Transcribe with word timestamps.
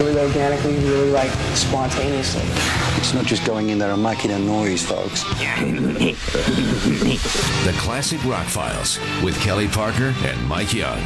Really 0.00 0.20
organically, 0.20 0.76
really 0.76 1.10
like 1.10 1.28
spontaneously. 1.56 2.44
It's 2.98 3.12
not 3.14 3.24
just 3.24 3.44
going 3.44 3.70
in 3.70 3.78
there 3.78 3.90
and 3.90 4.00
making 4.00 4.30
a 4.30 4.38
noise, 4.38 4.86
folks. 4.86 5.24
The 7.64 7.74
Classic 7.78 8.24
Rock 8.24 8.46
Files 8.46 9.00
with 9.24 9.36
Kelly 9.40 9.66
Parker 9.66 10.14
and 10.22 10.48
Mike 10.48 10.72
Young. 10.72 10.98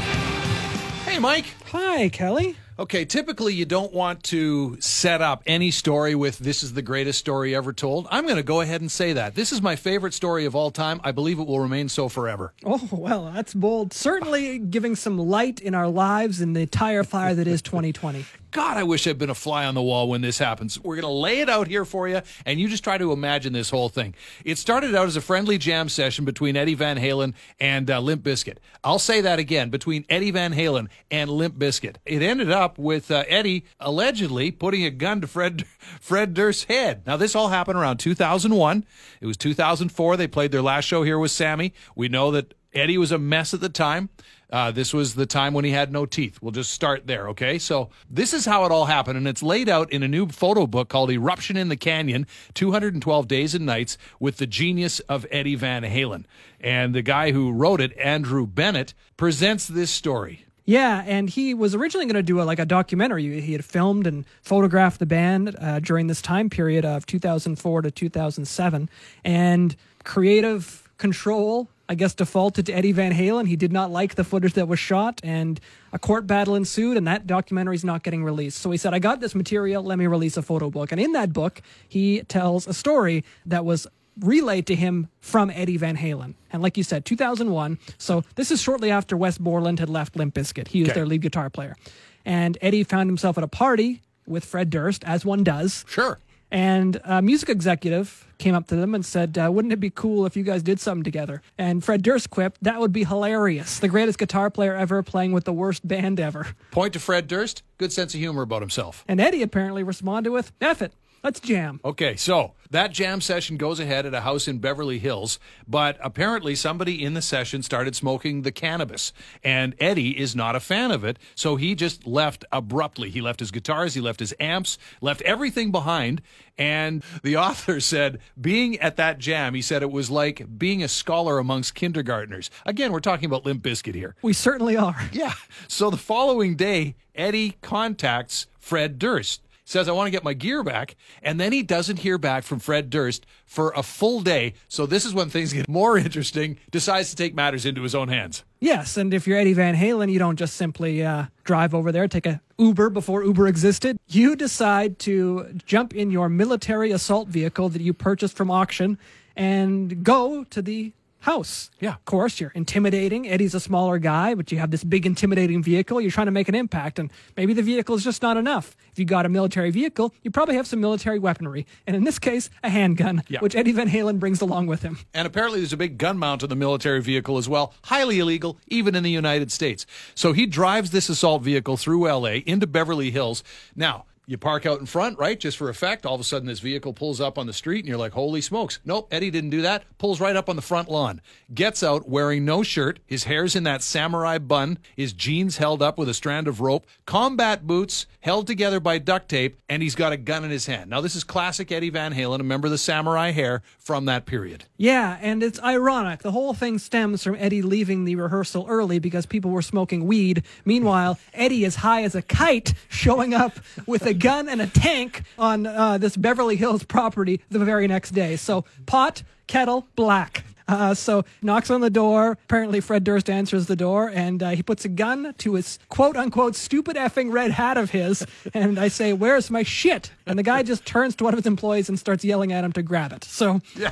Hey, 1.07 1.19
Mike. 1.19 1.47
Hi, 1.69 2.11
Kelly. 2.11 2.55
Okay, 2.79 3.07
typically 3.07 3.55
you 3.55 3.65
don't 3.65 3.95
want 3.95 4.25
to 4.25 4.77
set 4.81 5.23
up 5.23 5.43
any 5.47 5.71
story 5.71 6.15
with 6.15 6.39
this 6.39 6.63
is 6.63 6.75
the 6.75 6.83
greatest 6.83 7.19
story 7.19 7.55
ever 7.55 7.73
told. 7.73 8.07
I'm 8.11 8.25
going 8.25 8.37
to 8.37 8.43
go 8.43 8.61
ahead 8.61 8.83
and 8.83 8.93
say 8.93 9.15
that. 9.15 9.35
This 9.35 9.53
is 9.53 9.63
my 9.63 9.75
favorite 9.75 10.13
story 10.13 10.45
of 10.45 10.55
all 10.55 10.71
time. 10.71 11.01
I 11.03 11.13
believe 11.13 11.39
it 11.39 11.47
will 11.47 11.61
remain 11.61 11.89
so 11.89 12.11
forever. 12.11 12.53
Oh, 12.65 12.89
well, 12.91 13.31
that's 13.33 13.55
bold. 13.55 13.95
Certainly 13.95 14.59
giving 14.59 14.97
some 14.97 15.19
light 15.19 15.61
in 15.61 15.75
our 15.75 15.89
lives 15.89 16.43
in 16.43 16.53
the 16.53 16.67
tire 16.67 17.05
fire 17.05 17.35
that 17.35 17.47
is 17.47 17.63
2020. 17.63 18.27
God, 18.53 18.77
I 18.77 18.83
wish 18.83 19.07
I'd 19.07 19.17
been 19.17 19.31
a 19.31 19.35
fly 19.35 19.65
on 19.65 19.75
the 19.75 19.81
wall 19.81 20.09
when 20.09 20.21
this 20.21 20.39
happens. 20.39 20.79
We're 20.79 20.97
going 20.97 21.07
to 21.07 21.09
lay 21.09 21.41
it 21.41 21.49
out 21.49 21.69
here 21.69 21.87
for 21.87 22.07
you, 22.07 22.21
and 22.45 22.61
you 22.61 22.69
just 22.69 22.85
try 22.85 22.99
to 22.99 23.11
imagine 23.11 23.55
this 23.55 23.71
whole 23.71 23.89
thing. 23.89 24.15
It 24.45 24.59
started 24.59 24.95
out 24.95 25.07
as 25.07 25.17
a 25.17 25.23
friendly 25.23 25.57
jam 25.57 25.89
session 25.89 26.27
between 26.27 26.55
Eddie 26.55 26.75
Van 26.75 26.99
Halen 26.99 27.33
and 27.59 27.91
uh, 27.91 27.99
Limp 27.99 28.23
Bizkit. 28.23 28.59
I'll 28.85 28.99
say 28.99 29.23
that 29.23 29.39
again 29.39 29.71
between 29.71 30.05
Eddie 30.11 30.33
Van 30.33 30.53
Halen 30.53 30.89
and 31.11 31.31
Limp 31.31 31.57
Bizkit. 31.57 31.97
It 32.05 32.21
ended 32.21 32.51
up 32.51 32.77
with 32.77 33.11
uh, 33.11 33.25
Eddie 33.27 33.65
allegedly 33.81 34.51
putting 34.51 34.85
a 34.85 34.91
gun 34.91 35.23
to 35.23 35.27
Fred 35.27 35.65
Fred 36.01 36.35
Durst's 36.35 36.65
head. 36.65 37.07
Now, 37.07 37.17
this 37.17 37.35
all 37.35 37.49
happened 37.49 37.79
around 37.79 37.97
2001. 37.99 38.85
It 39.23 39.27
was 39.27 39.39
2004. 39.39 40.19
They 40.19 40.27
played 40.27 40.53
their 40.53 40.61
last 40.61 40.85
show 40.85 41.05
here 41.05 41.19
with 41.19 41.31
Sammy. 41.31 41.73
We 41.97 42.11
know 42.11 42.31
that 42.33 42.53
Eddie 42.75 42.99
was 42.99 43.13
a 43.13 43.19
mess 43.19 43.55
at 43.55 43.61
the 43.61 43.69
time. 43.69 44.09
Uh, 44.51 44.71
this 44.71 44.93
was 44.93 45.15
the 45.15 45.25
time 45.25 45.55
when 45.55 45.65
he 45.65 45.71
had 45.71 45.91
no 45.91 46.05
teeth. 46.05 46.39
We'll 46.43 46.53
just 46.53 46.73
start 46.73 47.07
there, 47.07 47.29
okay? 47.29 47.59
So 47.59 47.89
this 48.11 48.35
is 48.35 48.45
how 48.45 48.67
it 48.67 48.71
all 48.71 48.85
happened, 48.85 49.17
and 49.17 49.27
it's 49.27 49.43
laid 49.43 49.69
out 49.69 49.91
in 49.91 50.03
a 50.03 50.09
new 50.09 50.29
photo 50.29 50.67
book 50.67 50.91
called 50.91 51.11
Eruption 51.11 51.57
in 51.57 51.71
the 51.71 51.77
Canyon 51.77 52.27
212 52.53 53.27
Days 53.27 53.55
and 53.55 53.65
Nights 53.65 53.97
with 54.21 54.37
the 54.37 54.47
genius 54.47 55.01
of 55.01 55.27
Eddie 55.31 55.55
Van 55.55 55.85
Halen. 55.85 56.25
And 56.61 56.95
the 56.95 57.01
guy 57.01 57.33
who 57.33 57.51
wrote 57.51 57.81
it, 57.81 57.97
Andrew 57.97 58.47
Bennett, 58.47 58.93
presents 59.17 59.67
this 59.67 59.91
story. 59.91 60.45
Yeah, 60.65 61.03
and 61.07 61.29
he 61.29 61.55
was 61.55 61.75
originally 61.75 62.07
going 62.07 62.15
to 62.15 62.23
do 62.23 62.41
a, 62.41 62.45
like 62.45 62.59
a 62.59 62.67
documentary. 62.67 63.41
He 63.41 63.53
had 63.53 63.65
filmed 63.65 64.07
and 64.07 64.25
photographed 64.43 65.01
the 65.01 65.07
band 65.07 65.57
uh, 65.59 65.81
during 65.81 66.07
this 66.07 66.23
time 66.23 66.51
period 66.51 66.85
of 66.85 67.07
2004 67.07 67.83
to 67.83 67.91
2007, 67.91 68.91
and 69.25 69.77
creative 70.05 70.89
control, 70.99 71.69
I 71.89 71.95
guess, 71.95 72.15
defaulted 72.15 72.67
to 72.67 72.73
Eddie 72.73 72.93
Van 72.93 73.13
Halen. 73.13 73.47
He 73.49 73.57
did 73.57 73.73
not 73.73 73.91
like 73.91 74.15
the 74.15 74.25
footage 74.25 74.55
that 74.55 74.69
was 74.69 74.79
shot, 74.79 75.21
and 75.23 75.61
a 75.93 75.99
court 75.99 76.27
battle 76.27 76.55
ensued, 76.55 76.97
and 76.97 77.07
that 77.07 77.27
documentary 77.27 77.75
is 77.75 77.85
not 77.85 78.03
getting 78.03 78.25
released. 78.25 78.59
So 78.59 78.71
he 78.71 78.79
said, 78.79 78.95
"I 78.95 78.99
got 78.99 79.21
this 79.21 79.35
material. 79.35 79.83
Let 79.83 79.99
me 79.99 80.07
release 80.07 80.37
a 80.37 80.43
photo 80.43 80.71
book." 80.71 80.93
And 80.93 81.01
in 81.01 81.13
that 81.13 81.33
book, 81.33 81.61
he 81.89 82.23
tells 82.23 82.67
a 82.67 82.73
story 82.75 83.25
that 83.47 83.65
was 83.65 83.87
relayed 84.21 84.67
to 84.67 84.75
him 84.75 85.09
from 85.21 85.51
Eddie 85.51 85.79
Van 85.79 85.97
Halen. 85.97 86.35
And 86.53 86.63
like 86.63 86.77
you 86.77 86.83
said, 86.85 87.05
2001. 87.05 87.79
So 87.99 88.25
this 88.37 88.51
is 88.51 88.61
shortly 88.61 88.91
after 88.91 89.17
Wes 89.17 89.39
Borland 89.39 89.79
had 89.81 89.89
left 89.89 90.17
Limp 90.17 90.35
Bizkit. 90.35 90.69
He 90.69 90.81
was 90.83 90.91
Okay. 90.91 90.97
their 91.01 91.07
lead 91.07 91.23
guitar 91.23 91.49
player. 91.49 91.77
And 92.25 92.59
Eddie 92.61 92.85
found 92.85 93.09
himself 93.09 93.39
at 93.39 93.45
a 93.45 93.49
party 93.49 94.03
with 94.27 94.45
Fred 94.45 94.69
Durst, 94.71 95.03
as 95.05 95.25
one 95.25 95.43
does. 95.43 95.85
Sure. 95.89 96.19
And 96.53 97.01
a 97.05 97.23
music 97.23 97.49
executive 97.49 98.27
came 98.37 98.55
up 98.55 98.67
to 98.69 98.77
them 98.77 98.95
and 98.95 99.05
said, 99.07 99.39
uh, 99.39 99.51
Wouldn't 99.51 99.73
it 99.73 99.81
be 99.81 99.89
cool 99.89 100.27
if 100.27 100.37
you 100.37 100.43
guys 100.43 100.63
did 100.63 100.79
something 100.79 101.03
together? 101.03 101.41
And 101.57 101.83
Fred 101.83 102.03
Durst 102.03 102.29
quipped, 102.29 102.63
That 102.63 102.79
would 102.79 102.93
be 102.93 103.05
hilarious. 103.05 103.79
The 103.79 103.89
greatest 103.89 104.19
guitar 104.19 104.51
player 104.51 104.77
ever 104.77 105.03
playing 105.03 105.33
with 105.33 105.45
the 105.45 105.53
worst 105.53 105.89
band 105.89 106.21
ever. 106.21 106.49
Point 106.71 106.93
to 106.93 107.01
Fred 107.01 107.27
Durst. 107.27 107.63
Good 107.79 107.91
sense 107.91 108.13
of 108.13 108.21
humor 108.21 108.43
about 108.43 108.61
himself. 108.61 109.03
And 109.09 109.19
Eddie 109.19 109.43
apparently 109.43 109.83
responded 109.83 110.31
with, 110.31 110.53
F 110.61 110.83
it, 110.83 110.93
let's 111.23 111.41
jam. 111.41 111.81
Okay, 111.85 112.17
so 112.17 112.53
that 112.71 112.93
jam 112.93 113.21
session 113.21 113.57
goes 113.57 113.79
ahead 113.79 114.07
at 114.07 114.15
a 114.15 114.23
house 114.23 114.49
in 114.49 114.59
Beverly 114.59 114.99
Hills, 114.99 115.39
but 115.69 115.99
apparently 116.03 116.55
somebody 116.55 117.05
in 117.05 117.15
the 117.15 117.23
session 117.23 117.63
started 117.63 117.95
smoking 117.95 118.43
the 118.43 118.53
cannabis, 118.53 119.13
and 119.45 119.75
Eddie 119.79 120.19
is 120.19 120.35
not 120.35 120.57
a 120.57 120.61
fan 120.61 120.91
of 120.91 121.05
it, 121.05 121.19
so 121.35 121.57
he 121.57 121.75
just 121.75 122.07
left 122.07 122.45
abruptly. 122.51 123.11
He 123.11 123.21
left 123.21 123.41
his 123.41 123.51
guitars, 123.51 123.95
he 123.95 124.01
left 124.01 124.21
his 124.21 124.35
amps, 124.41 124.79
left 125.01 125.21
everything 125.23 125.71
behind, 125.71 126.23
and 126.59 127.05
the 127.23 127.37
author 127.47 127.81
said, 127.81 128.19
being 128.41 128.79
at 128.79 128.97
that 128.97 129.19
jam, 129.19 129.55
he 129.55 129.63
said 129.63 129.83
it 129.83 129.91
was 129.91 130.11
like 130.11 130.59
being 130.59 130.83
a 130.83 130.89
scholar 130.89 131.39
amongst 131.39 131.75
kindergartners. 131.75 132.51
Again, 132.65 132.93
we're 132.93 133.01
talking 133.01 133.27
about 133.27 133.45
Limp 133.45 133.63
Bizkit 133.63 133.95
here. 133.95 134.15
We 134.23 134.33
certainly 134.33 134.77
are. 134.77 135.11
Yeah. 135.13 135.35
So 135.69 135.91
the 135.91 135.97
following 135.97 136.57
day, 136.57 136.95
Eddie 137.15 137.57
contacts 137.61 138.47
Fred 138.59 138.99
Durst. 138.99 139.43
Says, 139.73 139.89
I 139.89 139.93
want 139.93 140.07
to 140.07 140.11
get 140.11 140.23
my 140.23 140.35
gear 140.35 140.63
back. 140.63 140.97
And 141.23 141.41
then 141.41 141.51
he 141.51 141.63
doesn't 141.63 142.01
hear 142.01 142.19
back 142.19 142.45
from 142.45 142.59
Fred 142.59 142.91
Durst 142.91 143.25
for 143.47 143.73
a 143.75 143.83
full 143.83 144.21
day. 144.21 144.53
So 144.69 144.85
this 144.85 145.07
is 145.07 145.15
when 145.15 145.31
things 145.31 145.55
get 145.55 145.67
more 145.67 145.97
interesting. 145.97 146.59
Decides 146.71 147.09
to 147.09 147.17
take 147.17 147.35
matters 147.35 147.65
into 147.65 147.83
his 147.83 147.95
own 147.95 148.09
hands. 148.09 148.45
Yes, 148.61 148.99
and 148.99 149.15
if 149.15 149.27
you're 149.27 149.39
Eddie 149.39 149.55
Van 149.55 149.75
Halen, 149.75 150.13
you 150.13 150.19
don't 150.19 150.37
just 150.37 150.57
simply 150.57 151.03
uh, 151.03 151.25
drive 151.45 151.75
over 151.75 151.91
there, 151.91 152.07
take 152.07 152.27
a 152.27 152.43
Uber 152.59 152.91
before 152.91 153.25
Uber 153.25 153.49
existed. 153.49 153.97
You 154.09 154.37
decide 154.37 154.99
to 155.01 155.59
jump 155.65 155.95
in 155.95 156.11
your 156.11 156.29
military 156.29 156.93
assault 156.93 157.29
vehicle 157.29 157.71
that 157.71 157.81
you 157.81 157.95
purchased 157.95 158.37
from 158.37 158.51
auction 158.51 158.99
and 159.37 160.05
go 160.05 160.45
to 160.45 160.61
the 160.61 160.93
house. 161.23 161.71
Yeah. 161.81 161.95
Of 161.95 162.05
course, 162.05 162.41
you're 162.41 162.53
intimidating. 162.55 163.29
Eddie's 163.29 163.55
a 163.55 163.61
smaller 163.61 163.99
guy, 163.99 164.35
but 164.35 164.53
you 164.53 164.59
have 164.59 164.71
this 164.71 164.85
big 164.85 165.07
intimidating 165.07 165.63
vehicle. 165.63 166.01
You're 166.01 166.11
trying 166.11 166.27
to 166.27 166.33
make 166.33 166.49
an 166.49 166.55
impact, 166.55 166.99
and 166.99 167.11
maybe 167.37 167.53
the 167.55 167.63
vehicle 167.63 167.95
is 167.97 168.05
just 168.05 168.23
not 168.23 168.37
enough. 168.37 168.77
If 168.93 168.99
you 168.99 169.05
got 169.05 169.25
a 169.25 169.29
military 169.29 169.71
vehicle, 169.71 170.13
you 170.23 170.31
probably 170.31 170.57
have 170.57 170.67
some 170.67 170.81
military 170.81 171.19
weaponry, 171.19 171.67
and 171.87 171.97
in 171.97 172.05
this 172.05 172.19
case, 172.19 172.51
a 172.63 172.69
handgun, 172.71 173.23
Yeah. 173.29 173.41
which 173.41 173.55
Eddie 173.57 173.73
Van 173.73 173.89
Halen 173.89 174.19
brings 174.19 174.41
along 174.41 174.67
with 174.67 174.83
him. 174.83 174.99
And 175.15 175.27
apparently 175.27 175.61
there's 175.61 175.73
a 175.73 175.77
big 175.77 175.97
gun 175.99 176.19
mount 176.19 176.43
on 176.43 176.49
the 176.49 176.57
military 176.57 177.01
vehicle 177.01 177.39
as 177.39 177.49
well. 177.49 177.73
Highly 177.85 178.19
illegal, 178.19 178.59
even 178.69 178.95
in 178.95 179.03
the 179.03 179.11
United 179.11 179.51
States. 179.51 179.87
So 180.15 180.33
he 180.33 180.47
drives 180.47 180.91
this 180.91 181.09
assault 181.09 181.43
vehicle 181.43 181.77
through 181.77 182.07
LA 182.09 182.43
into 182.47 182.67
Beverly 182.67 183.11
Hills. 183.11 183.43
Now, 183.75 184.05
you 184.27 184.39
park 184.39 184.67
out 184.67 184.79
in 184.79 184.87
front, 184.87 185.19
right? 185.19 185.39
Just 185.39 185.57
for 185.57 185.69
effect. 185.69 186.07
All 186.07 186.15
of 186.15 186.21
a 186.21 186.25
sudden, 186.25 186.47
this 186.47 186.61
vehicle 186.61 186.93
pulls 186.93 187.21
up 187.21 187.39
on 187.39 187.47
the 187.47 187.53
street, 187.53 187.81
and 187.81 187.89
you're 187.89 187.99
like, 187.99 188.13
holy 188.13 188.41
smokes. 188.41 188.79
Nope, 188.85 189.09
Eddie 189.11 189.31
didn't 189.31 189.51
do 189.51 189.63
that. 189.63 189.85
Pulls 189.99 190.21
right 190.21 190.37
up 190.37 190.49
on 190.49 190.57
the 190.57 190.63
front 190.63 190.89
lawn. 190.89 191.21
Gets 191.53 191.83
out 191.83 192.09
wearing 192.09 192.45
no 192.45 192.63
shirt. 192.63 193.01
His 193.05 193.25
hair's 193.25 193.57
in 193.57 193.65
that 193.65 193.83
samurai 193.83 194.39
bun. 194.39 194.79
His 194.97 195.13
jeans 195.13 195.57
held 195.57 195.83
up 195.83 195.99
with 195.99 196.09
a 196.09 196.15
strand 196.15 196.47
of 196.47 196.61
rope. 196.61 196.87
Combat 197.05 197.67
boots 197.67 198.07
held 198.21 198.47
together 198.47 198.79
by 198.79 198.99
duct 198.99 199.29
tape. 199.29 199.59
And 199.69 199.83
he's 199.83 199.97
got 199.97 200.13
a 200.13 200.17
gun 200.17 200.45
in 200.45 200.51
his 200.51 200.67
hand. 200.67 200.91
Now, 200.91 201.01
this 201.01 201.17
is 201.17 201.25
classic 201.25 201.73
Eddie 201.73 201.91
Van 201.91 202.15
Halen. 202.15 202.39
Remember 202.39 202.69
the 202.69 202.79
samurai 202.79 203.33
hair 203.33 203.63
from 203.79 204.05
that 204.05 204.25
period. 204.25 204.65
Yeah, 204.77 205.19
and 205.21 205.43
it's 205.43 205.61
ironic. 205.63 206.23
The 206.23 206.33
whole 206.33 206.55
thing 206.55 206.79
stems 206.79 207.25
from 207.25 207.37
Eddie 207.37 207.63
leaving 207.63 208.05
the 208.05 208.17
rehearsal 208.17 208.67
early 208.69 208.99
because 208.99 209.27
people 209.27 209.51
were 209.51 209.63
smoking 209.63 210.07
weed. 210.07 210.45
Meanwhile, 210.65 211.19
Eddie 211.35 211.65
is 211.65 211.77
high 211.77 212.05
as 212.05 212.15
a 212.15 212.23
kite, 212.23 212.75
showing 212.89 213.35
up 213.35 213.59
with 213.87 214.07
a 214.07 214.12
gun 214.15 214.49
and 214.49 214.61
a 214.63 214.67
tank 214.67 215.23
on 215.39 215.67
uh, 215.67 215.99
this 215.99 216.17
Beverly 216.17 216.57
Hills 216.57 216.85
property 216.85 217.41
the 217.51 217.59
very 217.59 217.87
next 217.87 218.11
day. 218.13 218.37
So, 218.37 218.65
pot, 218.87 219.23
kettle, 219.47 219.87
black. 219.97 220.45
Uh, 220.69 220.95
so 220.95 221.25
knocks 221.43 221.71
on 221.71 221.81
the 221.81 221.91
door. 221.91 222.39
Apparently, 222.45 222.81
Fred 222.81 223.05
Durst 223.05 223.29
answers 223.29 223.67
the 223.67 223.77
door, 223.77 224.09
and 224.09 224.43
uh, 224.43 224.51
he 224.51 224.63
puts 224.63 224.85
a 224.85 224.89
gun 224.89 225.35
to 225.39 225.55
his 225.55 225.79
quote 225.89 226.17
unquote 226.17 226.55
stupid 226.55 226.97
effing 226.97 227.33
red 227.33 227.51
hat 227.51 227.77
of 227.77 227.91
his. 227.91 228.25
And 228.55 228.79
I 228.79 228.89
say, 228.89 229.13
"Where's 229.13 229.51
my 229.51 229.65
shit?" 229.65 230.13
And 230.25 230.39
the 230.39 230.43
guy 230.45 230.63
just 230.63 230.87
turns 230.87 231.17
to 231.17 231.25
one 231.25 231.35
of 231.35 231.39
his 231.39 231.47
employees 231.47 231.89
and 231.89 231.99
starts 231.99 232.25
yelling 232.25 232.53
at 232.53 232.65
him 232.65 232.73
to 232.73 232.83
grab 232.83 233.13
it. 233.13 233.25
So 233.25 233.61
Yeah. 233.77 233.91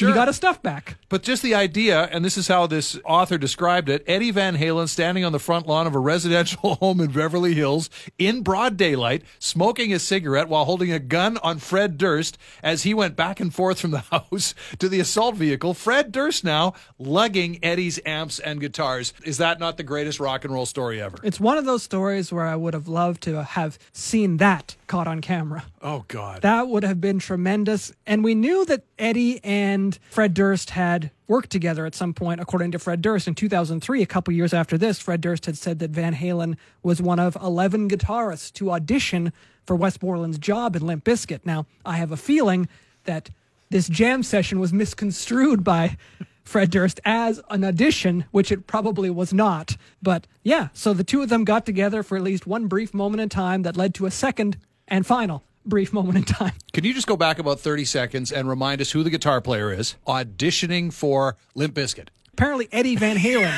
You 0.00 0.14
got 0.14 0.28
his 0.28 0.36
stuff 0.36 0.62
back. 0.62 0.96
But 1.08 1.22
just 1.22 1.42
the 1.42 1.54
idea, 1.54 2.08
and 2.12 2.24
this 2.24 2.38
is 2.38 2.48
how 2.48 2.66
this 2.66 2.98
author 3.04 3.38
described 3.38 3.88
it 3.88 4.02
Eddie 4.06 4.30
Van 4.30 4.56
Halen 4.56 4.88
standing 4.88 5.24
on 5.24 5.32
the 5.32 5.38
front 5.38 5.66
lawn 5.66 5.86
of 5.86 5.94
a 5.94 5.98
residential 5.98 6.74
home 6.76 7.00
in 7.00 7.10
Beverly 7.10 7.54
Hills 7.54 7.90
in 8.18 8.42
broad 8.42 8.76
daylight, 8.76 9.22
smoking 9.38 9.92
a 9.92 9.98
cigarette 9.98 10.48
while 10.48 10.64
holding 10.64 10.92
a 10.92 10.98
gun 10.98 11.38
on 11.38 11.58
Fred 11.58 11.98
Durst 11.98 12.38
as 12.62 12.84
he 12.84 12.94
went 12.94 13.16
back 13.16 13.40
and 13.40 13.54
forth 13.54 13.80
from 13.80 13.90
the 13.90 13.98
house 14.10 14.54
to 14.78 14.88
the 14.88 15.00
assault 15.00 15.34
vehicle. 15.34 15.74
Fred 15.74 16.12
Durst 16.12 16.44
now 16.44 16.74
lugging 16.98 17.58
Eddie's 17.62 18.00
amps 18.06 18.38
and 18.38 18.60
guitars. 18.60 19.12
Is 19.24 19.38
that 19.38 19.60
not 19.60 19.76
the 19.76 19.82
greatest 19.82 20.20
rock 20.20 20.44
and 20.44 20.54
roll 20.54 20.66
story 20.66 21.00
ever? 21.00 21.18
It's 21.22 21.40
one 21.40 21.58
of 21.58 21.64
those 21.64 21.82
stories 21.82 22.32
where 22.32 22.46
I 22.46 22.56
would 22.56 22.74
have 22.74 22.88
loved 22.88 23.22
to 23.24 23.42
have 23.42 23.78
seen 23.92 24.38
that 24.38 24.76
caught 24.92 25.08
on 25.08 25.22
camera. 25.22 25.64
Oh, 25.80 26.04
God. 26.06 26.42
That 26.42 26.68
would 26.68 26.84
have 26.84 27.00
been 27.00 27.18
tremendous. 27.18 27.94
And 28.06 28.22
we 28.22 28.34
knew 28.34 28.66
that 28.66 28.84
Eddie 28.98 29.42
and 29.42 29.98
Fred 30.10 30.34
Durst 30.34 30.68
had 30.68 31.10
worked 31.26 31.48
together 31.48 31.86
at 31.86 31.94
some 31.94 32.12
point, 32.12 32.42
according 32.42 32.72
to 32.72 32.78
Fred 32.78 33.00
Durst. 33.00 33.26
In 33.26 33.34
2003, 33.34 34.02
a 34.02 34.06
couple 34.06 34.34
years 34.34 34.52
after 34.52 34.76
this, 34.76 34.98
Fred 34.98 35.22
Durst 35.22 35.46
had 35.46 35.56
said 35.56 35.78
that 35.78 35.92
Van 35.92 36.14
Halen 36.14 36.58
was 36.82 37.00
one 37.00 37.18
of 37.18 37.36
11 37.36 37.88
guitarists 37.88 38.52
to 38.52 38.70
audition 38.70 39.32
for 39.64 39.74
Wes 39.74 39.96
Borland's 39.96 40.36
job 40.36 40.76
in 40.76 40.86
Limp 40.86 41.04
Bizkit. 41.04 41.40
Now, 41.46 41.64
I 41.86 41.96
have 41.96 42.12
a 42.12 42.18
feeling 42.18 42.68
that 43.04 43.30
this 43.70 43.88
jam 43.88 44.22
session 44.22 44.60
was 44.60 44.74
misconstrued 44.74 45.64
by 45.64 45.96
Fred 46.44 46.70
Durst 46.70 47.00
as 47.06 47.40
an 47.48 47.64
audition, 47.64 48.26
which 48.30 48.52
it 48.52 48.66
probably 48.66 49.08
was 49.08 49.32
not. 49.32 49.78
But 50.02 50.26
yeah, 50.42 50.68
so 50.74 50.92
the 50.92 51.02
two 51.02 51.22
of 51.22 51.30
them 51.30 51.44
got 51.44 51.64
together 51.64 52.02
for 52.02 52.18
at 52.18 52.22
least 52.22 52.46
one 52.46 52.66
brief 52.66 52.92
moment 52.92 53.22
in 53.22 53.30
time 53.30 53.62
that 53.62 53.78
led 53.78 53.94
to 53.94 54.04
a 54.04 54.10
second 54.10 54.58
and 54.92 55.04
final 55.04 55.42
brief 55.64 55.92
moment 55.92 56.18
in 56.18 56.24
time. 56.24 56.52
Can 56.72 56.84
you 56.84 56.94
just 56.94 57.06
go 57.06 57.16
back 57.16 57.38
about 57.38 57.58
30 57.58 57.84
seconds 57.84 58.30
and 58.30 58.48
remind 58.48 58.80
us 58.80 58.92
who 58.92 59.02
the 59.02 59.10
guitar 59.10 59.40
player 59.40 59.72
is 59.72 59.96
auditioning 60.06 60.92
for 60.92 61.36
Limp 61.54 61.74
Bizkit? 61.74 62.08
Apparently, 62.34 62.68
Eddie 62.72 62.96
Van 62.96 63.16
Halen, 63.16 63.52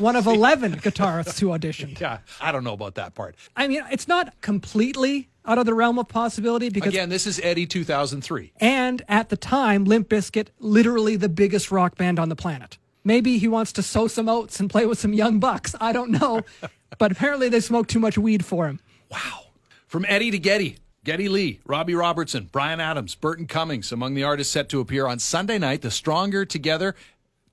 one 0.00 0.16
of 0.16 0.26
11 0.26 0.76
guitarists 0.76 1.40
who 1.40 1.48
auditioned. 1.48 2.00
Yeah, 2.00 2.18
I 2.40 2.52
don't 2.52 2.64
know 2.64 2.72
about 2.72 2.96
that 2.96 3.14
part. 3.14 3.36
I 3.56 3.68
mean, 3.68 3.82
it's 3.90 4.08
not 4.08 4.40
completely 4.40 5.28
out 5.44 5.58
of 5.58 5.66
the 5.66 5.74
realm 5.74 5.98
of 5.98 6.08
possibility 6.08 6.68
because 6.68 6.92
Again, 6.92 7.08
this 7.08 7.26
is 7.26 7.40
Eddie 7.42 7.66
2003. 7.66 8.52
And 8.60 9.02
at 9.08 9.28
the 9.30 9.36
time, 9.36 9.84
Limp 9.84 10.08
Bizkit, 10.08 10.48
literally 10.58 11.16
the 11.16 11.28
biggest 11.28 11.70
rock 11.70 11.96
band 11.96 12.18
on 12.18 12.28
the 12.28 12.36
planet. 12.36 12.78
Maybe 13.02 13.38
he 13.38 13.48
wants 13.48 13.72
to 13.72 13.82
sow 13.82 14.08
some 14.08 14.28
oats 14.28 14.60
and 14.60 14.68
play 14.68 14.84
with 14.84 14.98
some 14.98 15.14
young 15.14 15.40
bucks. 15.40 15.74
I 15.80 15.92
don't 15.92 16.10
know. 16.10 16.42
but 16.98 17.12
apparently 17.12 17.48
they 17.48 17.60
smoked 17.60 17.90
too 17.90 18.00
much 18.00 18.18
weed 18.18 18.44
for 18.44 18.66
him. 18.68 18.80
Wow. 19.10 19.47
From 19.88 20.04
Eddie 20.06 20.30
to 20.30 20.38
Geddy. 20.38 20.76
Geddy 21.02 21.30
Lee, 21.30 21.60
Robbie 21.64 21.94
Robertson, 21.94 22.50
Bryan 22.52 22.80
Adams, 22.80 23.14
Burton 23.14 23.46
Cummings, 23.46 23.90
among 23.90 24.12
the 24.12 24.24
artists 24.24 24.52
set 24.52 24.68
to 24.68 24.80
appear 24.80 25.06
on 25.06 25.18
Sunday 25.18 25.58
night, 25.58 25.80
the 25.80 25.90
Stronger 25.90 26.44
Together 26.44 26.94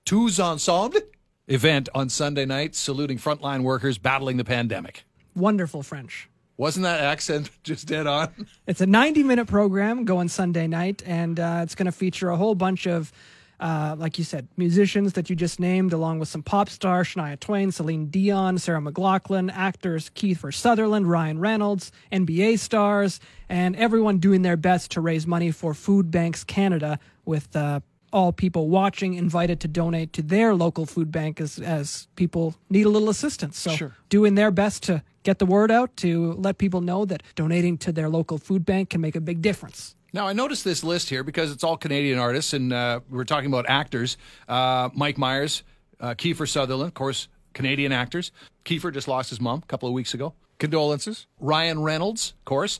Tous 0.03 0.37
Ensemble 0.37 0.99
event 1.47 1.87
on 1.95 2.09
Sunday 2.09 2.45
night, 2.45 2.75
saluting 2.75 3.17
frontline 3.17 3.63
workers 3.63 3.97
battling 3.97 4.35
the 4.35 4.43
pandemic. 4.43 5.05
Wonderful 5.33 5.83
French. 5.83 6.27
Wasn't 6.57 6.83
that 6.83 6.99
accent 6.99 7.49
just 7.63 7.87
dead 7.87 8.05
on? 8.05 8.29
It's 8.67 8.81
a 8.81 8.85
90 8.85 9.23
minute 9.23 9.47
program 9.47 10.03
going 10.03 10.27
Sunday 10.27 10.67
night, 10.67 11.01
and 11.05 11.39
uh, 11.39 11.61
it's 11.63 11.75
going 11.75 11.85
to 11.85 11.93
feature 11.93 12.29
a 12.31 12.35
whole 12.35 12.55
bunch 12.55 12.85
of, 12.85 13.13
uh, 13.59 13.95
like 13.97 14.17
you 14.17 14.23
said, 14.23 14.47
musicians 14.57 15.13
that 15.13 15.29
you 15.29 15.35
just 15.35 15.59
named, 15.59 15.93
along 15.93 16.19
with 16.19 16.27
some 16.29 16.43
pop 16.43 16.69
stars 16.69 17.07
Shania 17.07 17.39
Twain, 17.39 17.71
Celine 17.71 18.07
Dion, 18.07 18.57
Sarah 18.57 18.81
McLachlan, 18.81 19.51
actors 19.53 20.09
Keith 20.13 20.35
Kiefer 20.41 20.53
Sutherland, 20.53 21.09
Ryan 21.09 21.39
Reynolds, 21.39 21.91
NBA 22.11 22.59
stars, 22.59 23.19
and 23.49 23.75
everyone 23.75 24.17
doing 24.17 24.41
their 24.41 24.57
best 24.57 24.91
to 24.91 25.01
raise 25.01 25.25
money 25.25 25.51
for 25.51 25.73
Food 25.73 26.11
Banks 26.11 26.43
Canada 26.43 26.99
with. 27.25 27.55
Uh, 27.55 27.79
all 28.13 28.31
people 28.31 28.69
watching 28.69 29.15
invited 29.15 29.59
to 29.59 29.67
donate 29.67 30.13
to 30.13 30.21
their 30.21 30.55
local 30.55 30.85
food 30.85 31.11
bank 31.11 31.41
as, 31.41 31.59
as 31.59 32.07
people 32.15 32.55
need 32.69 32.85
a 32.85 32.89
little 32.89 33.09
assistance. 33.09 33.59
So, 33.59 33.71
Sure. 33.71 33.93
doing 34.07 34.35
their 34.35 34.51
best 34.51 34.83
to 34.83 35.03
get 35.23 35.39
the 35.39 35.45
word 35.45 35.69
out 35.69 35.97
to 35.97 36.31
let 36.33 36.57
people 36.57 36.79
know 36.79 37.03
that 37.03 37.23
donating 37.35 37.77
to 37.79 37.91
their 37.91 38.07
local 38.07 38.37
food 38.37 38.63
bank 38.65 38.91
can 38.91 39.01
make 39.01 39.17
a 39.17 39.19
big 39.19 39.41
difference. 39.41 39.95
Now, 40.15 40.27
I 40.27 40.31
noticed 40.31 40.63
this 40.63 40.81
list 40.81 41.09
here 41.09 41.25
because 41.25 41.51
it's 41.51 41.61
all 41.61 41.75
Canadian 41.75 42.17
artists, 42.17 42.53
and 42.53 42.71
uh, 42.71 43.01
we're 43.09 43.25
talking 43.25 43.47
about 43.47 43.65
actors. 43.67 44.15
Uh, 44.47 44.87
Mike 44.93 45.17
Myers, 45.17 45.61
uh, 45.99 46.13
Kiefer 46.13 46.47
Sutherland, 46.47 46.87
of 46.87 46.93
course, 46.93 47.27
Canadian 47.53 47.91
actors. 47.91 48.31
Kiefer 48.63 48.93
just 48.93 49.09
lost 49.09 49.29
his 49.29 49.41
mom 49.41 49.59
a 49.61 49.65
couple 49.65 49.89
of 49.89 49.93
weeks 49.93 50.13
ago. 50.13 50.33
Condolences. 50.57 51.27
Ryan 51.37 51.81
Reynolds, 51.81 52.33
of 52.39 52.45
course, 52.45 52.79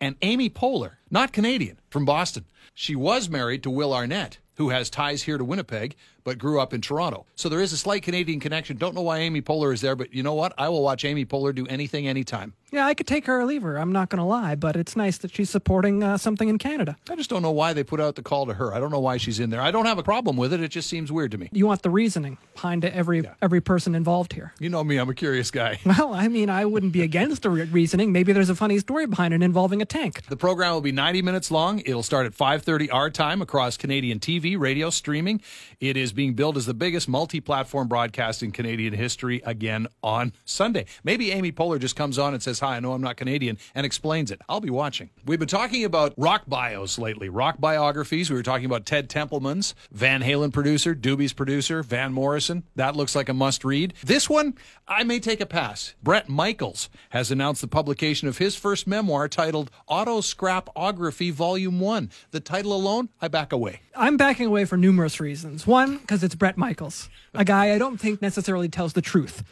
and 0.00 0.14
Amy 0.22 0.48
Poehler, 0.48 0.92
not 1.10 1.32
Canadian, 1.32 1.80
from 1.90 2.04
Boston. 2.04 2.44
She 2.74 2.94
was 2.94 3.28
married 3.28 3.64
to 3.64 3.70
Will 3.70 3.92
Arnett, 3.92 4.38
who 4.58 4.68
has 4.70 4.90
ties 4.90 5.22
here 5.22 5.38
to 5.38 5.44
Winnipeg, 5.44 5.94
but 6.24 6.36
grew 6.36 6.60
up 6.60 6.74
in 6.74 6.80
Toronto. 6.80 7.24
So 7.36 7.48
there 7.48 7.60
is 7.60 7.72
a 7.72 7.76
slight 7.76 8.02
Canadian 8.02 8.40
connection. 8.40 8.76
Don't 8.76 8.94
know 8.94 9.02
why 9.02 9.18
Amy 9.18 9.40
Poehler 9.40 9.72
is 9.72 9.80
there, 9.80 9.94
but 9.96 10.12
you 10.12 10.22
know 10.22 10.34
what? 10.34 10.52
I 10.58 10.68
will 10.68 10.82
watch 10.82 11.04
Amy 11.04 11.24
Poehler 11.24 11.54
do 11.54 11.66
anything, 11.68 12.06
anytime. 12.08 12.52
Yeah, 12.70 12.84
I 12.86 12.92
could 12.92 13.06
take 13.06 13.24
her 13.26 13.40
or 13.40 13.46
leave 13.46 13.62
her. 13.62 13.78
I'm 13.78 13.92
not 13.92 14.10
going 14.10 14.18
to 14.18 14.24
lie, 14.24 14.54
but 14.54 14.76
it's 14.76 14.94
nice 14.94 15.16
that 15.18 15.34
she's 15.34 15.48
supporting 15.48 16.02
uh, 16.02 16.18
something 16.18 16.48
in 16.50 16.58
Canada. 16.58 16.96
I 17.08 17.14
just 17.16 17.30
don't 17.30 17.40
know 17.40 17.50
why 17.52 17.72
they 17.72 17.82
put 17.82 17.98
out 17.98 18.16
the 18.16 18.22
call 18.22 18.44
to 18.46 18.52
her. 18.54 18.74
I 18.74 18.80
don't 18.80 18.90
know 18.90 19.00
why 19.00 19.16
she's 19.16 19.40
in 19.40 19.48
there. 19.48 19.62
I 19.62 19.70
don't 19.70 19.86
have 19.86 19.96
a 19.96 20.02
problem 20.02 20.36
with 20.36 20.52
it. 20.52 20.60
It 20.60 20.68
just 20.68 20.90
seems 20.90 21.10
weird 21.10 21.30
to 21.30 21.38
me. 21.38 21.48
You 21.52 21.66
want 21.66 21.80
the 21.82 21.88
reasoning 21.88 22.36
behind 22.52 22.84
every 22.84 23.22
every 23.40 23.62
person 23.62 23.94
involved 23.94 24.34
here. 24.34 24.52
You 24.58 24.68
know 24.68 24.84
me, 24.84 24.98
I'm 24.98 25.08
a 25.08 25.14
curious 25.14 25.50
guy. 25.50 25.78
Well, 25.98 26.12
I 26.12 26.28
mean, 26.28 26.48
I 26.50 26.64
wouldn't 26.64 26.92
be 26.92 27.02
against 27.02 27.42
the 27.42 27.50
re- 27.50 27.64
reasoning. 27.64 28.12
Maybe 28.12 28.32
there's 28.32 28.50
a 28.50 28.54
funny 28.54 28.78
story 28.78 29.06
behind 29.06 29.32
it 29.34 29.42
involving 29.42 29.80
a 29.82 29.84
tank. 29.84 30.22
The 30.26 30.36
program 30.36 30.74
will 30.74 30.80
be 30.80 30.92
90 30.92 31.22
minutes 31.22 31.50
long. 31.50 31.80
It'll 31.80 32.02
start 32.02 32.26
at 32.26 32.34
5:30 32.34 32.92
our 32.92 33.08
time 33.10 33.40
across 33.42 33.76
Canadian 33.76 34.20
TV, 34.20 34.47
radio, 34.56 34.90
streaming. 34.90 35.40
It 35.80 35.96
is 35.96 36.12
being 36.12 36.34
billed 36.34 36.56
as 36.56 36.66
the 36.66 36.74
biggest 36.74 37.08
multi-platform 37.08 37.88
broadcast 37.88 38.42
in 38.42 38.52
Canadian 38.52 38.94
history 38.94 39.42
again 39.44 39.88
on 40.02 40.32
Sunday. 40.44 40.86
Maybe 41.04 41.30
Amy 41.32 41.52
Poehler 41.52 41.78
just 41.78 41.96
comes 41.96 42.18
on 42.18 42.34
and 42.34 42.42
says, 42.42 42.60
"Hi, 42.60 42.76
I 42.76 42.80
know 42.80 42.92
I'm 42.92 43.00
not 43.00 43.16
Canadian," 43.16 43.58
and 43.74 43.84
explains 43.84 44.30
it. 44.30 44.40
I'll 44.48 44.60
be 44.60 44.70
watching. 44.70 45.10
We've 45.24 45.38
been 45.38 45.48
talking 45.48 45.84
about 45.84 46.14
rock 46.16 46.44
bios 46.46 46.98
lately, 46.98 47.28
rock 47.28 47.60
biographies. 47.60 48.30
We 48.30 48.36
were 48.36 48.42
talking 48.42 48.66
about 48.66 48.86
Ted 48.86 49.08
Templeman's, 49.08 49.74
Van 49.90 50.22
Halen 50.22 50.52
producer, 50.52 50.94
Doobie's 50.94 51.32
producer, 51.32 51.82
Van 51.82 52.12
Morrison. 52.12 52.64
That 52.76 52.96
looks 52.96 53.14
like 53.14 53.28
a 53.28 53.34
must-read. 53.34 53.94
This 54.04 54.28
one, 54.28 54.54
I 54.86 55.04
may 55.04 55.20
take 55.20 55.40
a 55.40 55.46
pass. 55.46 55.94
Bret 56.02 56.28
Michaels 56.28 56.88
has 57.10 57.30
announced 57.30 57.60
the 57.60 57.68
publication 57.68 58.28
of 58.28 58.38
his 58.38 58.56
first 58.56 58.86
memoir 58.86 59.28
titled 59.28 59.70
Auto 59.86 60.20
Scrapography 60.20 61.32
Volume 61.32 61.80
1. 61.80 62.10
The 62.30 62.40
title 62.40 62.72
alone, 62.72 63.08
I 63.20 63.28
back 63.28 63.52
away. 63.52 63.80
I'm 63.94 64.16
backing 64.38 64.46
away 64.46 64.64
for 64.64 64.76
numerous 64.76 65.18
reasons. 65.18 65.66
One, 65.66 65.96
because 65.98 66.22
it's 66.22 66.36
Bret 66.36 66.56
Michaels, 66.56 67.08
a 67.34 67.44
guy 67.44 67.74
I 67.74 67.78
don't 67.78 67.98
think 67.98 68.22
necessarily 68.22 68.68
tells 68.68 68.92
the 68.92 69.02
truth. 69.02 69.42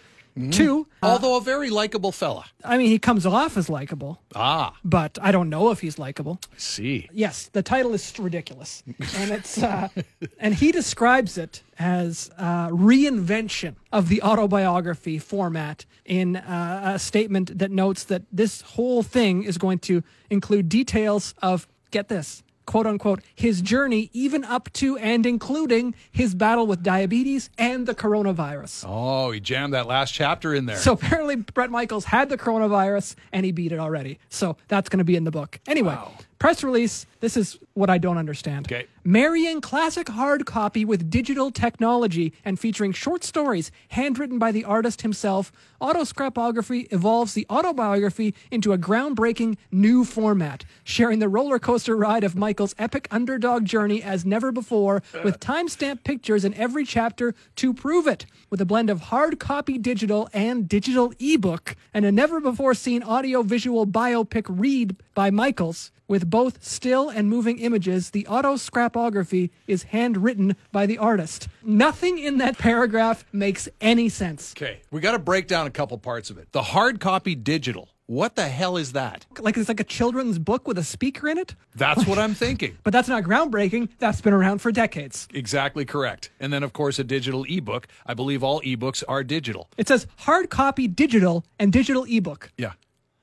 Two, 0.53 0.87
uh, 1.03 1.06
Although 1.06 1.38
a 1.38 1.41
very 1.41 1.71
likable 1.71 2.12
fella. 2.12 2.44
I 2.62 2.77
mean, 2.79 2.88
he 2.88 2.99
comes 2.99 3.25
off 3.27 3.56
as 3.56 3.69
likable, 3.69 4.21
Ah, 4.35 4.77
but 4.85 5.19
I 5.21 5.33
don't 5.33 5.49
know 5.49 5.71
if 5.71 5.81
he's 5.81 5.99
likable. 5.99 6.38
I 6.53 6.59
see. 6.59 7.09
Yes, 7.11 7.49
the 7.53 7.62
title 7.62 7.94
is 7.94 8.12
ridiculous, 8.19 8.85
and 9.17 9.31
it's 9.31 9.61
uh, 9.61 9.88
and 10.38 10.55
he 10.55 10.71
describes 10.73 11.39
it 11.39 11.62
as 11.79 12.31
uh, 12.39 12.69
reinvention 12.69 13.75
of 13.93 14.09
the 14.11 14.23
autobiography 14.23 15.19
format 15.19 15.87
in 16.05 16.37
uh, 16.37 16.93
a 16.94 16.99
statement 16.99 17.59
that 17.59 17.71
notes 17.71 18.05
that 18.05 18.23
this 18.31 18.61
whole 18.61 19.03
thing 19.03 19.43
is 19.43 19.56
going 19.59 19.79
to 19.81 20.03
include 20.31 20.69
details 20.69 21.35
of 21.43 21.67
get 21.91 22.09
this 22.09 22.43
quote 22.67 22.87
unquote 22.87 23.21
his 23.35 23.63
journey 23.63 24.11
even 24.13 24.45
up 24.45 24.71
to 24.75 24.99
and 24.99 25.25
including 25.25 25.95
his 26.11 26.35
battle 26.35 26.67
with 26.67 26.83
diabetes 26.83 27.49
and 27.57 27.87
the 27.87 27.95
coronavirus. 27.95 28.85
Oh, 28.87 29.31
he 29.31 29.41
jammed 29.41 29.73
that 29.75 29.87
last 29.87 30.13
chapter 30.13 30.55
in 30.55 30.67
there. 30.67 30.77
So 30.77 30.93
apparently 30.93 31.37
Bret 31.37 31.71
Michaels 31.71 32.05
had 32.05 32.29
the 32.29 32.37
coronavirus 32.37 33.15
and 33.33 33.47
he 33.47 33.53
beat 33.53 33.73
it 33.73 33.79
already. 33.79 34.19
So 34.29 34.57
that's 34.69 34.89
going 34.89 34.99
to 34.99 35.05
be 35.05 35.17
in 35.17 35.25
the 35.25 35.31
book. 35.31 35.61
Anyway, 35.67 35.95
Wow. 35.95 36.13
Press 36.46 36.62
release. 36.62 37.06
This 37.19 37.37
is 37.37 37.58
what 37.75 37.90
I 37.90 37.98
don't 37.98 38.19
understand. 38.19 38.66
Okay. 38.69 38.87
Marrying 39.02 39.60
classic 39.60 40.08
hard 40.08 40.46
copy 40.46 40.84
with 40.84 41.10
digital 41.10 41.50
technology 41.50 42.32
and 42.44 42.56
featuring 42.56 42.93
short 42.93 43.25
stories 43.25 43.72
handwritten 43.88 44.38
by 44.38 44.52
the 44.52 44.62
artist 44.64 45.02
himself, 45.02 45.50
Autoscrapography 45.81 46.87
evolves 46.93 47.34
the 47.34 47.44
autobiography 47.50 48.32
into 48.52 48.72
a 48.72 48.78
groundbreaking 48.78 49.56
new 49.72 50.04
format, 50.04 50.64
sharing 50.84 51.19
the 51.19 51.28
roller 51.28 51.58
coaster 51.58 51.96
ride 51.96 52.22
of 52.22 52.36
Michael's 52.36 52.76
epic 52.79 53.08
underdog 53.10 53.65
journey 53.65 54.00
as 54.00 54.24
never 54.24 54.53
before, 54.53 55.03
with 55.24 55.41
timestamp 55.41 56.05
pictures 56.05 56.44
in 56.44 56.55
every 56.55 56.84
chapter 56.84 57.34
to 57.56 57.74
prove 57.74 58.06
it. 58.06 58.24
With 58.50 58.60
a 58.60 58.65
blend 58.65 58.88
of 58.88 59.00
hard 59.00 59.41
copy 59.41 59.79
digital 59.79 60.29
and 60.32 60.69
digital 60.69 61.12
ebook, 61.19 61.74
and 61.93 62.05
a 62.05 62.12
never 62.12 62.41
before 62.41 62.74
seen 62.74 63.03
audio 63.03 63.43
visual 63.43 63.84
biopic 63.84 64.46
read 64.48 64.94
by 65.12 65.32
Michaels. 65.32 65.91
With 66.08 66.31
both 66.31 66.63
still 66.65 67.08
and 67.08 67.29
moving 67.29 67.58
images, 67.58 68.10
the 68.10 68.29
auto 68.29 68.55
scrapography 68.55 69.51
is 69.67 69.82
handwritten 69.84 70.55
by 70.70 70.86
the 70.86 70.98
artist. 70.98 71.48
Nothing 71.65 72.19
in 72.19 72.39
that 72.39 72.58
paragraph 72.58 73.25
makes 73.32 73.69
any 73.81 74.08
sense. 74.08 74.55
okay, 74.56 74.82
we 74.93 75.01
got 75.01 75.13
to 75.13 75.19
break 75.19 75.48
down 75.48 75.67
a 75.67 75.70
couple 75.70 75.98
parts 75.98 76.31
of 76.31 76.39
it. 76.39 76.53
The 76.53 76.63
hard 76.63 77.01
copy 77.01 77.34
digital. 77.34 77.89
What 78.08 78.36
the 78.36 78.46
hell 78.46 78.77
is 78.77 78.93
that? 78.93 79.27
Like 79.41 79.56
it's 79.56 79.69
like 79.69 79.81
a 79.81 79.84
children's 79.84 80.39
book 80.39 80.69
with 80.69 80.79
a 80.79 80.84
speaker 80.84 81.27
in 81.27 81.39
it. 81.39 81.56
That's 81.75 82.06
what 82.06 82.19
I'm 82.20 82.34
thinking. 82.34 82.79
But 82.84 82.93
that's 82.93 83.08
not 83.08 83.25
groundbreaking. 83.25 83.89
That's 83.98 84.20
been 84.20 84.32
around 84.32 84.58
for 84.60 84.70
decades. 84.70 85.27
Exactly 85.34 85.84
correct. 85.84 86.31
And 86.39 86.53
then, 86.53 86.63
of 86.63 86.72
course, 86.72 87.01
a 87.01 87.05
digital 87.05 87.44
ebook. 87.48 87.89
I 88.06 88.15
believe 88.15 88.44
all 88.44 88.60
ebooks 88.60 89.03
are 89.08 89.25
digital. 89.25 89.69
It 89.77 89.89
says 89.89 90.06
hard 90.19 90.51
copy 90.51 90.86
digital 90.86 91.44
and 91.58 91.72
digital 91.72 92.05
ebook. 92.08 92.53
Yeah. 92.56 92.75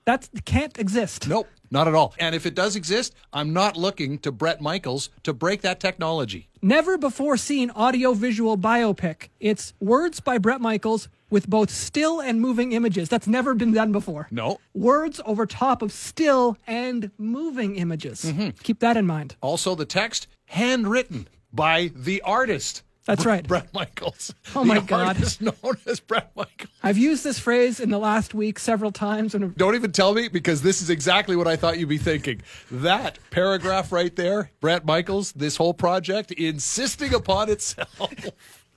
That 0.04 0.28
can't 0.44 0.78
exist. 0.78 1.30
Nope, 1.30 1.48
not 1.74 1.88
at 1.88 1.96
all. 1.96 2.14
And 2.20 2.34
if 2.36 2.46
it 2.46 2.56
does 2.56 2.78
exist, 2.78 3.14
I'm 3.34 3.52
not 3.52 3.76
looking 3.76 4.20
to 4.20 4.32
Bret 4.32 4.62
Michaels 4.62 5.10
to 5.24 5.34
break 5.34 5.62
that 5.62 5.80
technology. 5.80 6.48
Never 6.62 6.98
before 6.98 7.36
seen 7.36 7.72
audio 7.72 8.14
visual 8.14 8.58
biopic. 8.58 9.30
It's 9.42 9.74
words 9.82 10.22
by 10.22 10.38
Bret 10.38 10.62
Michaels 10.62 11.10
with 11.30 11.50
both 11.50 11.72
still 11.72 12.22
and 12.22 12.40
moving 12.40 12.72
images. 12.74 13.10
That's 13.10 13.28
never 13.28 13.56
been 13.56 13.74
done 13.74 13.92
before. 13.92 14.28
No. 14.30 14.60
Words 14.76 15.20
over 15.26 15.48
top 15.48 15.82
of 15.82 15.92
still 15.92 16.58
and 16.68 17.10
moving 17.18 17.76
images. 17.76 18.24
Mm-hmm. 18.24 18.50
Keep 18.62 18.80
that 18.80 18.96
in 18.96 19.08
mind. 19.08 19.36
Also, 19.42 19.74
the 19.74 19.86
text 19.86 20.28
handwritten 20.46 21.28
by 21.52 21.92
the 21.96 22.22
artist. 22.22 22.84
That's 23.06 23.26
right. 23.26 23.46
Bret 23.46 23.74
Michaels. 23.74 24.34
Oh, 24.56 24.64
my 24.64 24.80
God. 24.80 25.08
artist 25.08 25.42
known 25.42 25.78
as 25.86 26.00
Bret 26.00 26.32
Michaels. 26.36 26.70
I've 26.82 26.98
used 26.98 27.24
this 27.24 27.38
phrase 27.38 27.80
in 27.80 27.90
the 27.90 27.98
last 27.98 28.34
week 28.34 28.58
several 28.60 28.92
times 28.92 29.36
and 29.36 29.56
Don't 29.58 29.76
even 29.76 29.92
tell 29.92 30.14
me 30.14 30.30
because 30.30 30.62
this 30.62 30.82
is 30.82 30.90
exactly 30.90 31.36
what 31.36 31.48
I 31.48 31.56
thought 31.56 31.78
you'd 31.80 31.90
be 31.90 31.98
thinking. 31.98 32.42
That 32.72 33.20
paragraph 33.30 33.92
right 33.92 34.16
there, 34.16 34.52
Bret 34.62 34.86
Michaels, 34.86 35.34
this 35.34 35.58
whole 35.58 35.74
project 35.74 36.32
insisting 36.32 37.14
upon 37.14 37.50
itself. 37.50 37.90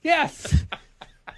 Yes. 0.03 0.63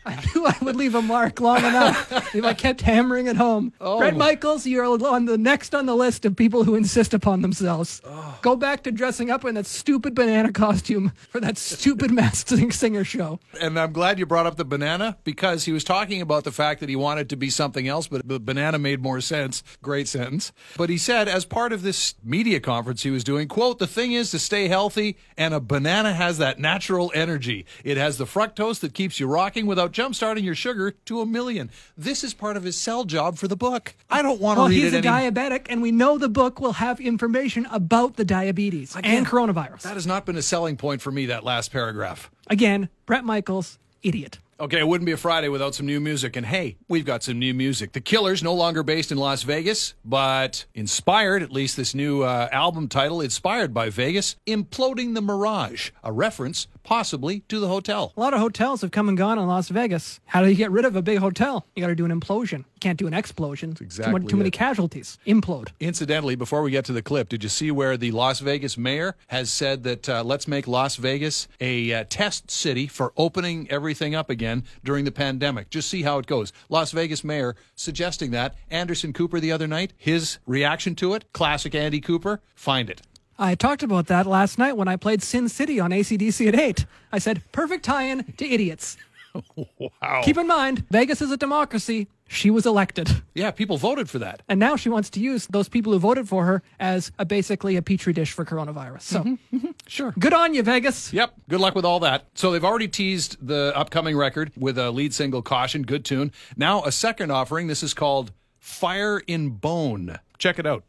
I 0.06 0.16
knew 0.34 0.46
I 0.46 0.56
would 0.62 0.76
leave 0.76 0.96
a 0.96 1.02
mark 1.02 1.40
long 1.40 1.60
enough 1.60 2.36
if 2.36 2.44
I 2.44 2.54
kept 2.54 2.82
hammering 2.82 3.28
it 3.28 3.36
home. 3.36 3.74
Oh. 3.80 4.00
Bret 4.00 4.16
Michaels, 4.16 4.66
you're 4.66 4.86
on 4.86 5.26
the 5.26 5.38
next 5.38 5.76
on 5.76 5.86
the 5.86 5.96
list 5.96 6.26
of 6.26 6.36
people 6.36 6.64
who 6.64 6.76
insist 6.76 7.14
upon 7.14 7.42
themselves. 7.42 8.02
Oh. 8.06 8.40
Go 8.42 8.56
back 8.56 8.84
to 8.84 8.92
dressing 8.92 9.30
up 9.30 9.46
in 9.46 9.56
that 9.56 9.66
stupid 9.66 10.16
banana 10.16 10.52
costume 10.52 11.12
for 11.30 11.40
that 11.42 11.58
stupid 11.58 12.12
masked 12.12 12.50
singer 12.72 13.04
show. 13.04 13.40
And 13.60 13.80
I'm 13.80 13.94
glad 13.94 14.20
you 14.20 14.26
brought 14.26 14.46
up 14.46 14.56
the 14.56 14.66
banana 14.66 15.18
because 15.24 15.66
he 15.66 15.72
was 15.72 15.84
talking 15.84 16.22
about 16.22 16.44
the 16.44 16.52
fact 16.52 16.80
that 16.80 16.90
he 16.90 16.96
wanted 16.96 17.30
to 17.30 17.36
be 17.36 17.50
something 17.50 17.88
else, 17.88 18.08
but 18.08 18.28
the 18.28 18.40
banana 18.40 18.80
made 18.80 19.02
more 19.02 19.22
sense. 19.22 19.64
Great 19.82 20.08
sentence. 20.08 20.52
But 20.78 20.90
he 20.90 20.98
said, 20.98 21.28
as 21.28 21.46
part 21.46 21.74
of 21.74 21.82
this 21.82 22.16
media 22.24 22.60
conference 22.60 23.04
he 23.04 23.12
was 23.12 23.24
doing, 23.24 23.48
quote, 23.48 23.80
the 23.80 23.88
thing 23.88 24.14
is 24.14 24.32
to 24.32 24.40
stay 24.40 24.68
healthy, 24.68 25.18
and 25.38 25.54
a 25.54 25.60
banana 25.60 26.14
has 26.14 26.38
that 26.38 26.60
natural 26.60 27.12
energy. 27.14 27.66
It 27.84 27.98
has 27.98 28.18
the 28.18 28.26
fructose 28.26 28.80
that 28.80 28.94
keeps 28.94 29.20
you 29.20 29.28
rocking 29.28 29.66
without 29.66 29.89
jumpstarting 29.92 30.44
your 30.44 30.56
sugar 30.56 30.92
to 31.06 31.22
a 31.22 31.26
million. 31.26 31.70
This 31.98 32.24
is 32.24 32.34
part 32.34 32.58
of 32.58 32.64
his 32.64 32.76
sell 32.78 33.04
job 33.06 33.38
for 33.38 33.48
the 33.48 33.56
book. 33.56 33.94
I 34.10 34.22
don't 34.22 34.40
want 34.40 34.58
to 34.58 34.62
Well, 34.62 34.70
read 34.70 34.84
he's 34.84 34.94
a 34.94 34.98
any- 34.98 35.08
diabetic, 35.08 35.68
and 35.70 35.82
we 35.82 35.92
know 35.92 36.18
the 36.18 36.30
book 36.30 36.60
will 36.60 36.74
have 36.74 37.00
information 37.00 37.66
about 37.72 38.16
the 38.16 38.26
diabetes 38.26 38.96
Again, 38.96 39.18
and 39.18 39.28
coronavirus. 39.28 39.82
That 39.84 39.96
has 39.96 40.08
not 40.08 40.26
been 40.26 40.38
a 40.38 40.42
selling 40.42 40.78
point 40.78 41.02
for 41.02 41.12
me, 41.12 41.26
that 41.28 41.44
last 41.44 41.72
paragraph. 41.72 42.30
Again, 42.48 42.90
Bret 43.06 43.24
Michaels, 43.26 43.78
idiot. 44.04 44.40
Okay, 44.62 44.80
it 44.80 44.88
wouldn't 44.90 45.06
be 45.06 45.14
a 45.14 45.18
Friday 45.18 45.48
without 45.48 45.74
some 45.74 45.86
new 45.86 46.02
music. 46.02 46.36
And 46.36 46.46
hey, 46.46 46.76
we've 46.90 47.06
got 47.06 47.24
some 47.24 47.40
new 47.40 47.54
music. 47.54 47.94
The 47.94 48.02
Killers, 48.02 48.44
no 48.44 48.54
longer 48.54 48.84
based 48.84 49.10
in 49.10 49.18
Las 49.18 49.44
Vegas, 49.44 49.94
but 50.04 50.66
inspired, 50.74 51.42
at 51.42 51.50
least 51.50 51.78
this 51.78 51.96
new 51.96 52.24
uh, 52.24 52.50
album 52.52 52.90
title, 52.90 53.22
inspired 53.22 53.74
by 53.74 53.90
Vegas, 53.90 54.36
Imploding 54.46 55.16
the 55.16 55.22
Mirage, 55.22 55.92
a 56.04 56.12
reference 56.12 56.68
possibly 56.84 57.40
to 57.48 57.62
the 57.62 57.70
hotel. 57.70 58.12
A 58.18 58.20
lot 58.20 58.34
of 58.34 58.42
hotels 58.42 58.82
have 58.82 58.92
come 58.92 59.08
and 59.08 59.18
gone 59.18 59.40
in 59.40 59.48
Las 59.48 59.70
Vegas. 59.70 60.20
How 60.26 60.42
do 60.42 60.50
you 60.50 60.56
get 60.56 60.72
rid 60.72 60.84
of 60.84 60.94
a 60.94 61.02
big 61.02 61.20
hotel? 61.20 61.66
You 61.74 61.82
got 61.82 61.88
to 61.88 61.96
do 61.96 62.04
an 62.04 62.12
implosion. 62.12 62.66
Can't 62.80 62.98
do 62.98 63.08
an 63.08 63.14
explosion. 63.14 63.76
exactly 63.80 64.22
too, 64.22 64.28
too 64.28 64.38
many 64.38 64.52
casualties. 64.52 65.18
Implode. 65.28 65.70
Incidentally, 65.80 66.36
before 66.36 66.62
we 66.62 66.72
get 66.72 66.86
to 66.86 66.94
the 66.94 67.02
clip, 67.02 67.30
did 67.30 67.44
you 67.44 67.50
see 67.50 67.72
where 67.72 67.98
the 67.98 68.12
Las 68.12 68.40
Vegas 68.40 68.78
mayor 68.78 69.16
has 69.28 69.50
said 69.50 69.84
that 69.84 70.08
uh, 70.08 70.24
let's 70.24 70.48
make 70.48 70.68
Las 70.68 70.96
Vegas 70.96 71.48
a 71.60 71.94
uh, 71.94 72.06
test 72.10 72.50
city 72.50 72.88
for 72.88 73.12
opening 73.18 73.70
everything 73.70 74.16
up 74.16 74.30
again 74.30 74.64
during 74.84 75.06
the 75.06 75.12
pandemic? 75.12 75.70
Just 75.70 75.90
see 75.90 76.04
how 76.04 76.20
it 76.20 76.28
goes. 76.28 76.54
Las 76.70 76.92
Vegas 76.92 77.24
mayor 77.24 77.56
suggesting 77.76 78.32
that. 78.32 78.56
Anderson 78.70 79.14
Cooper 79.14 79.40
the 79.40 79.52
other 79.52 79.68
night, 79.68 79.94
his 79.98 80.40
reaction 80.46 80.96
to 80.96 81.14
it, 81.14 81.32
classic 81.34 81.76
Andy 81.76 82.00
Cooper, 82.00 82.42
find 82.56 82.90
it. 82.90 83.02
I 83.42 83.56
talked 83.56 83.84
about 83.84 84.08
that 84.08 84.26
last 84.26 84.58
night 84.58 84.76
when 84.76 84.90
I 84.90 84.98
played 84.98 85.24
Sin 85.24 85.48
City 85.48 85.80
on 85.80 85.92
ACDC 85.92 86.50
at 86.50 86.60
8. 86.60 86.86
I 87.14 87.20
said, 87.20 87.42
perfect 87.54 87.86
tie 87.86 88.04
in 88.04 88.26
to 88.34 88.46
idiots. 88.46 88.98
Wow. 90.02 90.22
Keep 90.24 90.38
in 90.38 90.48
mind, 90.48 90.86
Vegas 90.92 91.22
is 91.22 91.32
a 91.32 91.38
democracy. 91.38 92.08
She 92.28 92.50
was 92.52 92.66
elected. 92.66 93.10
yeah, 93.34 93.52
people 93.52 93.78
voted 93.78 94.10
for 94.10 94.20
that. 94.20 94.42
And 94.48 94.60
now 94.60 94.76
she 94.76 94.90
wants 94.90 95.10
to 95.12 95.20
use 95.20 95.48
those 95.48 95.68
people 95.70 95.94
who 95.94 96.00
voted 96.00 96.28
for 96.28 96.46
her 96.46 96.62
as 96.80 97.12
a, 97.20 97.26
basically 97.26 97.76
a 97.76 97.82
petri 97.82 98.14
dish 98.14 98.32
for 98.34 98.46
coronavirus. 98.46 99.02
So, 99.02 99.20
mm-hmm, 99.22 99.56
mm-hmm. 99.58 99.72
Sure. 99.88 100.14
good 100.20 100.34
on 100.34 100.54
you, 100.54 100.64
Vegas. 100.64 101.12
Yep. 101.14 101.34
Good 101.50 101.60
luck 101.60 101.76
with 101.76 101.86
all 101.86 102.00
that. 102.02 102.26
So 102.36 102.52
they've 102.52 102.64
already 102.64 102.88
teased 102.88 103.38
the 103.46 103.74
upcoming 103.76 104.16
record 104.16 104.52
with 104.58 104.78
a 104.78 104.92
lead 104.92 105.14
single, 105.14 105.42
Caution, 105.42 105.84
good 105.84 106.06
tune. 106.06 106.32
Now 106.56 106.84
a 106.84 106.92
second 106.92 107.32
offering. 107.32 107.68
This 107.68 107.84
is 107.84 107.94
called 107.94 108.32
Fire 108.60 109.20
in 109.20 109.50
Bone. 109.52 110.20
Check 110.38 110.60
it 110.60 110.66
out. 110.66 110.84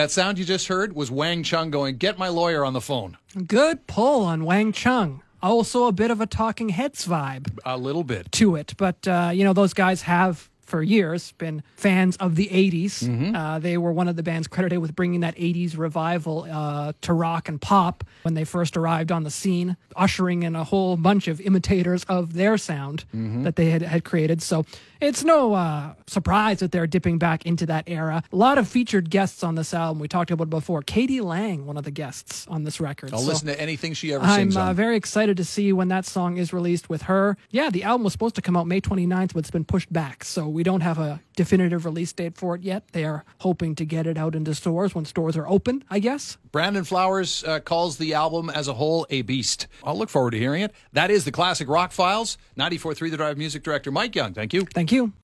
That 0.00 0.10
sound 0.10 0.38
you 0.38 0.44
just 0.44 0.68
heard 0.68 0.94
was 0.94 1.10
Wang 1.10 1.42
Chung 1.42 1.70
going, 1.70 1.96
Get 1.98 2.18
my 2.18 2.28
lawyer 2.28 2.64
on 2.64 2.72
the 2.72 2.80
phone. 2.80 3.16
Good 3.46 3.86
pull 3.86 4.24
on 4.24 4.44
Wang 4.44 4.72
Chung. 4.72 5.22
Also, 5.42 5.86
a 5.86 5.92
bit 5.92 6.10
of 6.10 6.20
a 6.20 6.26
talking 6.26 6.68
heads 6.70 7.06
vibe. 7.06 7.58
A 7.64 7.78
little 7.78 8.04
bit. 8.04 8.30
to 8.32 8.56
it. 8.56 8.74
But 8.76 9.06
uh, 9.06 9.30
you 9.32 9.44
know, 9.44 9.52
those 9.52 9.72
guys 9.74 10.02
have 10.02 10.49
for 10.70 10.82
years 10.82 11.32
been 11.32 11.62
fans 11.76 12.16
of 12.16 12.36
the 12.36 12.48
80s. 12.48 13.34
Uh, 13.36 13.58
they 13.58 13.76
were 13.76 13.92
one 13.92 14.08
of 14.08 14.16
the 14.16 14.22
bands 14.22 14.46
credited 14.48 14.78
with 14.78 14.94
bringing 14.94 15.20
that 15.20 15.36
80s 15.36 15.76
revival 15.76 16.46
uh, 16.50 16.92
to 17.02 17.12
rock 17.12 17.48
and 17.48 17.60
pop 17.60 18.04
when 18.22 18.34
they 18.34 18.44
first 18.44 18.76
arrived 18.76 19.10
on 19.12 19.24
the 19.24 19.30
scene, 19.30 19.76
ushering 19.96 20.42
in 20.44 20.56
a 20.56 20.64
whole 20.64 20.96
bunch 20.96 21.28
of 21.28 21.40
imitators 21.40 22.04
of 22.04 22.32
their 22.34 22.56
sound 22.56 23.04
that 23.12 23.56
they 23.56 23.70
had, 23.70 23.82
had 23.82 24.04
created. 24.04 24.40
So 24.42 24.64
it's 25.00 25.24
no 25.24 25.54
uh, 25.54 25.94
surprise 26.06 26.60
that 26.60 26.72
they're 26.72 26.86
dipping 26.86 27.18
back 27.18 27.44
into 27.46 27.66
that 27.66 27.84
era. 27.86 28.22
A 28.32 28.36
lot 28.36 28.58
of 28.58 28.68
featured 28.68 29.10
guests 29.10 29.42
on 29.42 29.54
this 29.54 29.72
album. 29.74 29.98
We 30.00 30.08
talked 30.08 30.30
about 30.30 30.50
before. 30.50 30.82
k.d. 30.82 31.20
lang, 31.22 31.66
one 31.66 31.76
of 31.76 31.84
the 31.84 31.90
guests 31.90 32.46
on 32.48 32.64
this 32.64 32.80
record. 32.80 33.12
I'll 33.12 33.20
So- 33.20 33.28
listen 33.28 33.46
to 33.48 33.60
anything 33.60 33.92
she 33.94 34.12
ever 34.12 34.24
I'm 34.24 34.36
sings 34.52 34.56
uh, 34.56 34.72
very 34.74 34.96
excited 34.96 35.36
to 35.38 35.44
see 35.44 35.72
when 35.72 35.88
that 35.88 36.04
song 36.04 36.36
is 36.36 36.52
released 36.52 36.88
with 36.90 37.02
her. 37.02 37.36
Yeah, 37.50 37.70
the 37.70 37.82
album 37.82 38.04
was 38.04 38.12
supposed 38.12 38.34
to 38.36 38.42
come 38.42 38.56
out 38.56 38.66
May 38.66 38.80
29th, 38.80 39.32
but 39.32 39.40
it's 39.40 39.50
been 39.50 39.64
pushed 39.64 39.92
back. 39.92 40.22
So 40.22 40.48
we 40.60 40.64
don't 40.64 40.82
have 40.82 40.98
a 40.98 41.22
definitive 41.36 41.86
release 41.86 42.12
date 42.12 42.36
for 42.36 42.54
it 42.54 42.60
yet. 42.60 42.86
They 42.92 43.06
are 43.06 43.24
hoping 43.38 43.74
to 43.76 43.86
get 43.86 44.06
it 44.06 44.18
out 44.18 44.34
into 44.34 44.54
stores 44.54 44.94
when 44.94 45.06
stores 45.06 45.34
are 45.34 45.48
open, 45.48 45.82
I 45.88 46.00
guess. 46.00 46.36
Brandon 46.52 46.84
Flowers 46.84 47.42
uh, 47.44 47.60
calls 47.60 47.96
the 47.96 48.12
album 48.12 48.50
as 48.50 48.68
a 48.68 48.74
whole 48.74 49.06
a 49.08 49.22
beast. 49.22 49.68
I'll 49.82 49.96
look 49.96 50.10
forward 50.10 50.32
to 50.32 50.38
hearing 50.38 50.60
it. 50.60 50.74
That 50.92 51.10
is 51.10 51.24
the 51.24 51.32
classic 51.32 51.66
Rock 51.66 51.92
Files. 51.92 52.36
94.3 52.58 53.10
The 53.10 53.16
Drive 53.16 53.38
music 53.38 53.62
director 53.62 53.90
Mike 53.90 54.14
Young. 54.14 54.34
Thank 54.34 54.52
you. 54.52 54.66
Thank 54.74 54.92
you. 54.92 55.14